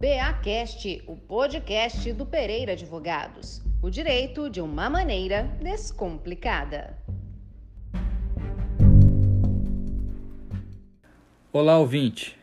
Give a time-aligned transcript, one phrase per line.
[0.00, 3.60] PAcast, o podcast do Pereira Advogados.
[3.82, 6.96] O direito de uma maneira descomplicada.
[11.52, 12.34] Olá, ouvinte.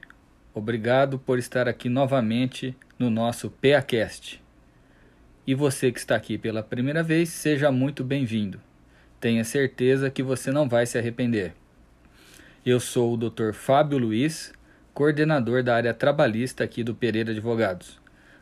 [0.53, 4.39] Obrigado por estar aqui novamente no nosso PAcast.
[5.47, 8.61] E você que está aqui pela primeira vez, seja muito bem-vindo.
[9.19, 11.55] Tenha certeza que você não vai se arrepender.
[12.63, 13.53] Eu sou o Dr.
[13.53, 14.53] Fábio Luiz,
[14.97, 17.99] coordenador da área trabalhista aqui do Pereira Advogados.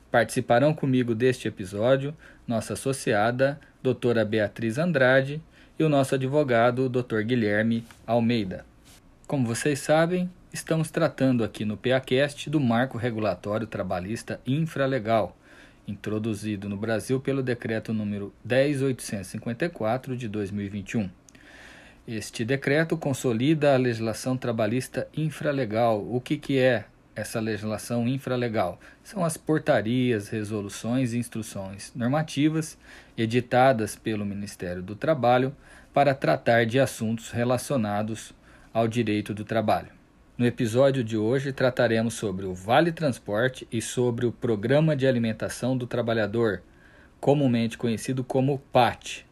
[0.09, 2.15] Participarão comigo deste episódio
[2.47, 5.41] nossa associada, doutora Beatriz Andrade,
[5.77, 7.23] e o nosso advogado, Dr.
[7.23, 8.65] Guilherme Almeida.
[9.27, 15.35] Como vocês sabem, estamos tratando aqui no PACast do Marco Regulatório Trabalhista Infralegal,
[15.85, 21.09] introduzido no Brasil pelo Decreto número 10854 de 2021.
[22.07, 26.05] Este decreto consolida a legislação trabalhista infralegal.
[26.07, 28.79] O que, que é essa legislação infralegal?
[29.03, 32.77] São as portarias, resoluções e instruções normativas
[33.17, 35.55] editadas pelo Ministério do Trabalho
[35.91, 38.35] para tratar de assuntos relacionados
[38.71, 39.89] ao direito do trabalho.
[40.37, 45.75] No episódio de hoje trataremos sobre o Vale Transporte e sobre o Programa de Alimentação
[45.75, 46.61] do Trabalhador,
[47.19, 49.25] comumente conhecido como PAT.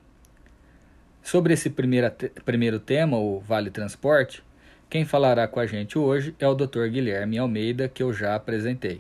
[1.24, 4.44] Sobre esse primeira, primeiro tema, o Vale Transporte,
[4.90, 6.88] quem falará com a gente hoje é o Dr.
[6.90, 9.00] Guilherme Almeida, que eu já apresentei.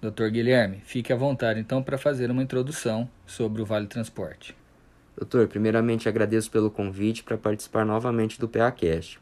[0.00, 0.28] Dr.
[0.28, 4.54] Guilherme, fique à vontade então para fazer uma introdução sobre o Vale Transporte.
[5.16, 9.18] Doutor, primeiramente agradeço pelo convite para participar novamente do PACast.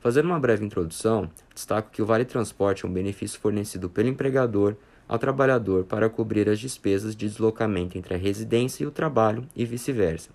[0.00, 4.74] Fazendo uma breve introdução, destaco que o Vale Transporte é um benefício fornecido pelo empregador
[5.06, 9.64] ao trabalhador para cobrir as despesas de deslocamento entre a residência e o trabalho e
[9.64, 10.30] vice-versa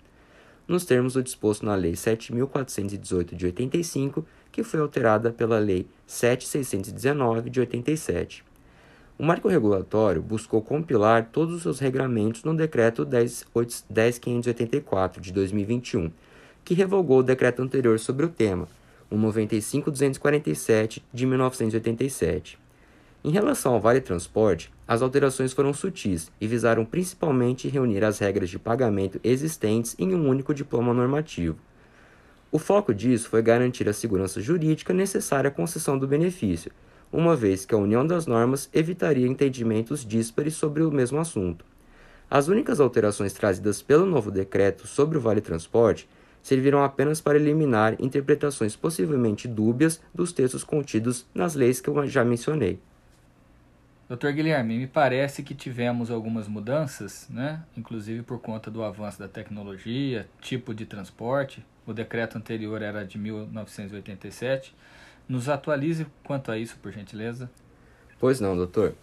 [0.72, 7.50] nos termos do disposto na Lei 7.418 de 85, que foi alterada pela Lei 7.619
[7.50, 8.42] de 87.
[9.18, 16.10] O marco regulatório buscou compilar todos os seus regramentos no Decreto 10.584 de 2021,
[16.64, 18.66] que revogou o decreto anterior sobre o tema,
[19.10, 22.61] o 95.247 de 1987.
[23.24, 28.50] Em relação ao Vale Transporte, as alterações foram sutis e visaram principalmente reunir as regras
[28.50, 31.56] de pagamento existentes em um único diploma normativo.
[32.50, 36.72] O foco disso foi garantir a segurança jurídica necessária à concessão do benefício,
[37.12, 41.64] uma vez que a união das normas evitaria entendimentos díspares sobre o mesmo assunto.
[42.28, 46.08] As únicas alterações trazidas pelo novo decreto sobre o Vale Transporte
[46.42, 52.24] serviram apenas para eliminar interpretações possivelmente dúbias dos textos contidos nas leis que eu já
[52.24, 52.80] mencionei.
[54.12, 57.62] Doutor Guilherme, me parece que tivemos algumas mudanças, né?
[57.74, 61.64] inclusive por conta do avanço da tecnologia, tipo de transporte.
[61.86, 64.74] O decreto anterior era de 1987.
[65.26, 67.50] Nos atualize quanto a isso, por gentileza.
[68.20, 68.94] Pois não, doutor.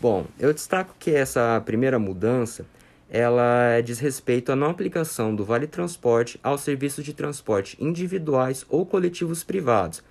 [0.00, 2.64] Bom, eu destaco que essa primeira mudança
[3.10, 8.86] ela diz respeito à não aplicação do Vale Transporte aos serviços de transporte individuais ou
[8.86, 10.02] coletivos privados,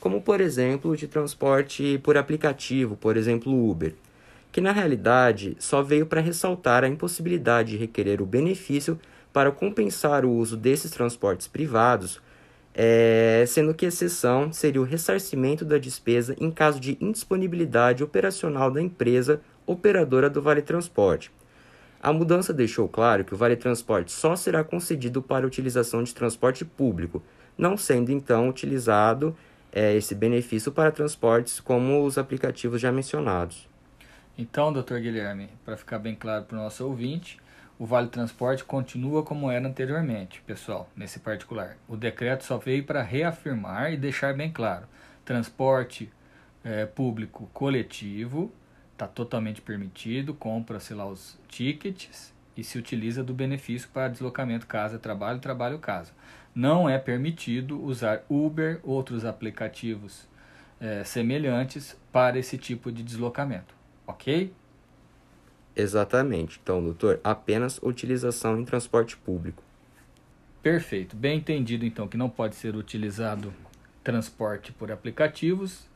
[0.00, 3.94] como por exemplo de transporte por aplicativo, por exemplo Uber,
[4.52, 8.98] que na realidade só veio para ressaltar a impossibilidade de requerer o benefício
[9.32, 12.20] para compensar o uso desses transportes privados,
[12.74, 18.80] é, sendo que exceção seria o ressarcimento da despesa em caso de indisponibilidade operacional da
[18.80, 21.30] empresa operadora do Vale Transporte.
[22.00, 26.64] A mudança deixou claro que o Vale Transporte só será concedido para utilização de transporte
[26.64, 27.22] público,
[27.56, 29.36] não sendo então utilizado
[29.72, 33.68] é, esse benefício para transportes como os aplicativos já mencionados.
[34.36, 37.40] Então, doutor Guilherme, para ficar bem claro para o nosso ouvinte,
[37.78, 41.76] o Vale Transporte continua como era anteriormente, pessoal, nesse particular.
[41.88, 44.86] O decreto só veio para reafirmar e deixar bem claro:
[45.24, 46.10] transporte
[46.64, 48.52] é, público coletivo
[48.92, 55.38] está totalmente permitido, compra-se lá os tickets e se utiliza do benefício para deslocamento casa-trabalho,
[55.38, 56.12] trabalho-casa
[56.58, 60.26] não é permitido usar Uber ou outros aplicativos
[60.80, 63.72] é, semelhantes para esse tipo de deslocamento,
[64.04, 64.52] ok?
[65.76, 66.58] Exatamente.
[66.60, 69.62] Então, doutor, apenas utilização em transporte público.
[70.60, 71.14] Perfeito.
[71.14, 73.54] Bem entendido, então, que não pode ser utilizado
[74.02, 75.86] transporte por aplicativos,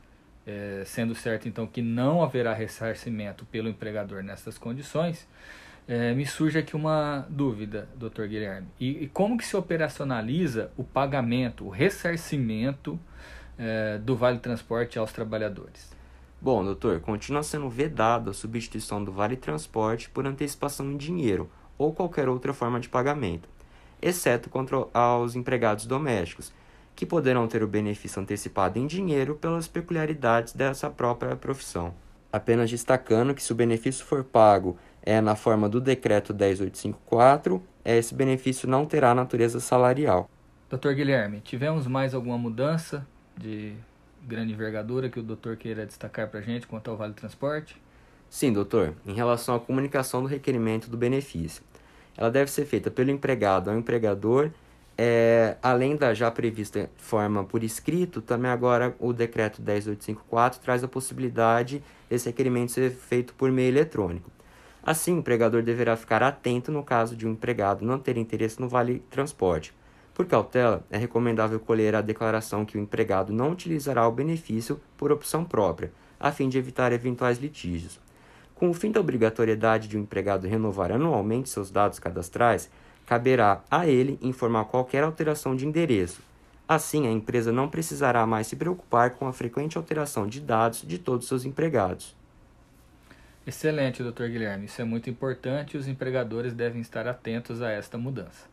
[0.47, 5.27] é, sendo certo, então, que não haverá ressarcimento pelo empregador nessas condições.
[5.87, 8.67] É, me surge aqui uma dúvida, doutor Guilherme.
[8.79, 12.97] E, e, como que se operacionaliza o pagamento, o ressarcimento
[13.57, 15.91] é, do Vale Transporte aos trabalhadores?
[16.41, 21.93] Bom, doutor, continua sendo vedado a substituição do Vale Transporte por antecipação em dinheiro ou
[21.93, 23.49] qualquer outra forma de pagamento,
[24.01, 26.53] exceto contra aos empregados domésticos,
[26.95, 31.93] que poderão ter o benefício antecipado em dinheiro pelas peculiaridades dessa própria profissão.
[32.31, 38.15] Apenas destacando que se o benefício for pago é na forma do decreto 10854, esse
[38.15, 40.29] benefício não terá natureza salarial.
[40.69, 43.05] Doutor Guilherme, tivemos mais alguma mudança
[43.37, 43.73] de
[44.25, 47.75] grande envergadura que o doutor queira destacar para a gente quanto ao Vale Transporte?
[48.29, 48.95] Sim, doutor.
[49.05, 51.61] Em relação à comunicação do requerimento do benefício,
[52.17, 54.49] ela deve ser feita pelo empregado ao empregador,
[54.97, 60.87] é, além da já prevista forma por escrito, também agora o decreto 10854 traz a
[60.87, 64.31] possibilidade desse requerimento ser feito por meio eletrônico.
[64.85, 68.67] Assim, o empregador deverá ficar atento no caso de um empregado não ter interesse no
[68.67, 69.73] Vale Transporte
[70.13, 75.11] por cautela, é recomendável colher a declaração que o empregado não utilizará o benefício por
[75.11, 77.99] opção própria, a fim de evitar eventuais litígios.
[78.53, 82.69] Com o fim da obrigatoriedade de um empregado renovar anualmente seus dados cadastrais,
[83.07, 86.21] caberá a ele informar qualquer alteração de endereço.
[86.67, 90.99] Assim, a empresa não precisará mais se preocupar com a frequente alteração de dados de
[90.99, 92.15] todos seus empregados.
[93.45, 94.27] Excelente, Dr.
[94.27, 94.65] Guilherme.
[94.65, 98.47] Isso é muito importante e os empregadores devem estar atentos a esta mudança.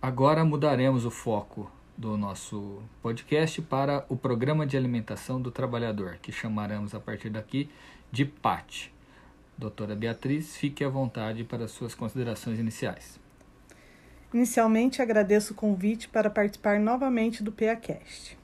[0.00, 6.32] Agora mudaremos o foco do nosso podcast para o Programa de Alimentação do Trabalhador, que
[6.32, 7.68] chamaremos a partir daqui
[8.10, 8.92] de PAT.
[9.58, 13.20] Doutora Beatriz, fique à vontade para suas considerações iniciais.
[14.32, 18.38] Inicialmente, agradeço o convite para participar novamente do PACast.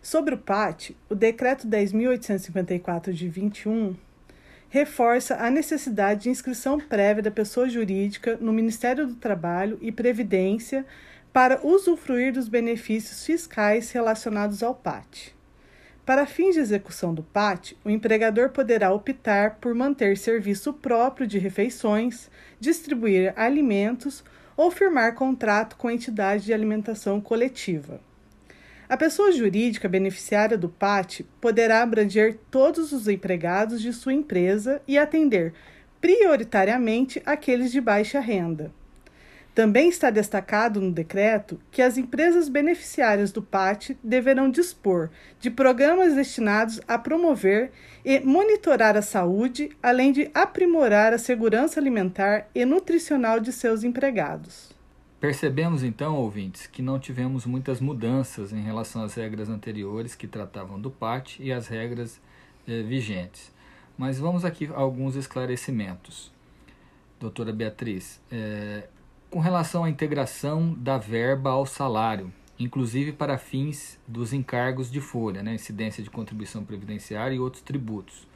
[0.00, 3.94] Sobre o PAT, o Decreto 10.854 de 21
[4.68, 10.84] reforça a necessidade de inscrição prévia da pessoa jurídica no Ministério do Trabalho e Previdência
[11.32, 15.34] para usufruir dos benefícios fiscais relacionados ao PAT.
[16.04, 21.38] Para fins de execução do PAT, o empregador poderá optar por manter serviço próprio de
[21.38, 24.24] refeições, distribuir alimentos
[24.56, 28.00] ou firmar contrato com entidade de alimentação coletiva.
[28.88, 34.96] A pessoa jurídica beneficiária do PAT poderá abranger todos os empregados de sua empresa e
[34.96, 35.52] atender
[36.00, 38.72] prioritariamente aqueles de baixa renda.
[39.54, 46.14] Também está destacado no decreto que as empresas beneficiárias do PAT deverão dispor de programas
[46.14, 47.70] destinados a promover
[48.02, 54.77] e monitorar a saúde, além de aprimorar a segurança alimentar e nutricional de seus empregados.
[55.20, 60.80] Percebemos então, ouvintes, que não tivemos muitas mudanças em relação às regras anteriores que tratavam
[60.80, 62.20] do PAT e as regras
[62.68, 63.52] eh, vigentes.
[63.96, 66.30] Mas vamos aqui a alguns esclarecimentos.
[67.18, 68.86] Doutora Beatriz, eh,
[69.28, 75.42] com relação à integração da verba ao salário, inclusive para fins dos encargos de folha,
[75.42, 78.28] né, incidência de contribuição previdenciária e outros tributos.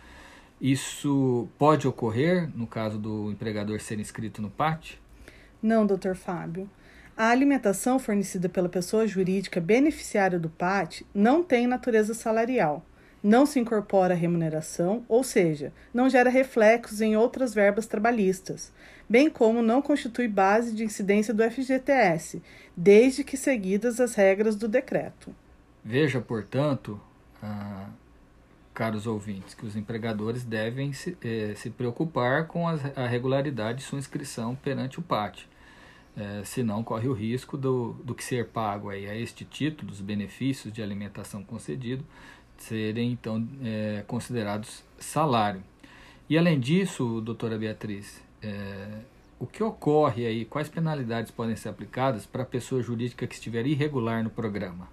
[0.61, 5.01] Isso pode ocorrer no caso do empregador ser inscrito no PAT?
[5.62, 6.69] Não, doutor Fábio.
[7.17, 12.85] A alimentação fornecida pela pessoa jurídica beneficiária do PAT não tem natureza salarial,
[13.23, 18.73] não se incorpora à remuneração, ou seja, não gera reflexos em outras verbas trabalhistas,
[19.09, 22.43] bem como não constitui base de incidência do FGTS,
[22.76, 25.32] desde que seguidas as regras do decreto.
[25.85, 26.99] Veja, portanto,
[27.43, 27.91] ah,
[28.73, 33.85] caros ouvintes, que os empregadores devem se, eh, se preocupar com a, a regularidade de
[33.85, 35.51] sua inscrição perante o PAT
[36.17, 40.00] é, senão corre o risco do, do que ser pago aí a este título, dos
[40.00, 42.05] benefícios de alimentação concedido,
[42.59, 45.62] serem então é, considerados salário.
[46.28, 49.00] E além disso, doutora Beatriz, é,
[49.38, 53.66] o que ocorre aí, quais penalidades podem ser aplicadas para a pessoa jurídica que estiver
[53.66, 54.88] irregular no programa?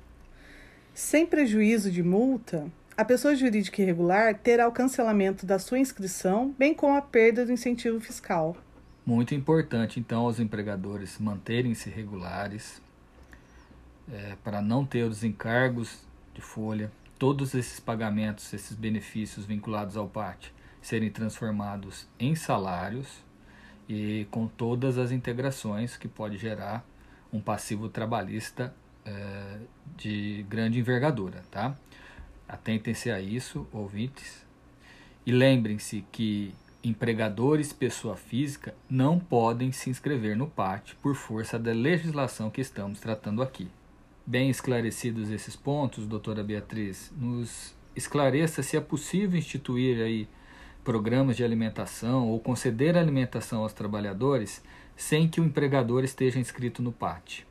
[0.93, 6.73] Sem prejuízo de multa, a pessoa jurídica irregular terá o cancelamento da sua inscrição, bem
[6.73, 8.57] como a perda do incentivo fiscal.
[9.09, 12.79] Muito importante, então, aos empregadores manterem-se regulares
[14.07, 20.07] é, para não ter os encargos de folha, todos esses pagamentos, esses benefícios vinculados ao
[20.07, 23.07] PAT serem transformados em salários
[23.89, 26.85] e com todas as integrações que pode gerar
[27.33, 28.71] um passivo trabalhista
[29.03, 29.57] é,
[29.97, 31.75] de grande envergadura, tá?
[32.47, 34.45] Atentem-se a isso, ouvintes,
[35.25, 41.73] e lembrem-se que empregadores pessoa física não podem se inscrever no PAT por força da
[41.73, 43.67] legislação que estamos tratando aqui.
[44.25, 50.27] Bem esclarecidos esses pontos, doutora Beatriz, nos esclareça se é possível instituir aí
[50.83, 54.63] programas de alimentação ou conceder alimentação aos trabalhadores
[54.95, 57.45] sem que o empregador esteja inscrito no PAT.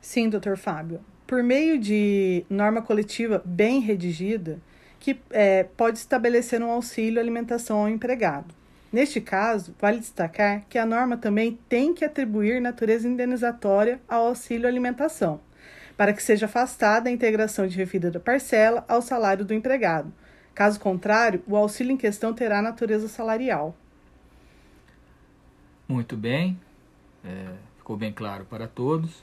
[0.00, 1.00] Sim, doutor Fábio.
[1.26, 4.60] Por meio de norma coletiva bem redigida,
[5.04, 8.54] que é, pode estabelecer um auxílio alimentação ao empregado.
[8.90, 14.66] Neste caso, vale destacar que a norma também tem que atribuir natureza indenizatória ao auxílio
[14.66, 15.40] alimentação,
[15.96, 20.10] para que seja afastada a integração de referida da parcela ao salário do empregado,
[20.54, 23.76] Caso contrário, o auxílio em questão terá natureza salarial.
[25.88, 26.58] Muito bem,
[27.24, 29.22] é, ficou bem claro para todos.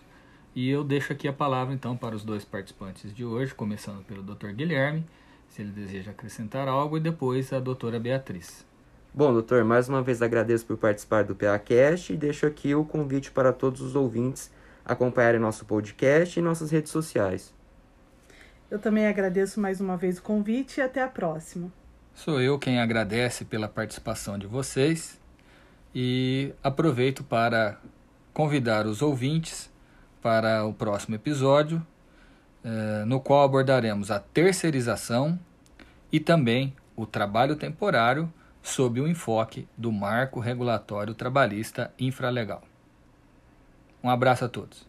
[0.53, 4.21] E eu deixo aqui a palavra então para os dois participantes de hoje, começando pelo
[4.21, 4.49] Dr.
[4.49, 5.05] Guilherme,
[5.51, 8.65] se ele deseja acrescentar algo, e depois a doutora Beatriz.
[9.13, 13.29] Bom, doutor, mais uma vez agradeço por participar do PACast e deixo aqui o convite
[13.29, 14.49] para todos os ouvintes
[14.85, 17.53] acompanharem nosso podcast e nossas redes sociais.
[18.69, 21.69] Eu também agradeço mais uma vez o convite e até a próxima.
[22.13, 25.19] Sou eu quem agradece pela participação de vocês
[25.93, 27.77] e aproveito para
[28.33, 29.69] convidar os ouvintes
[30.21, 31.85] para o próximo episódio,
[32.63, 35.39] eh, no qual abordaremos a terceirização
[36.11, 42.61] e também o trabalho temporário sob o enfoque do Marco Regulatório Trabalhista Infralegal.
[44.03, 44.87] Um abraço a todos.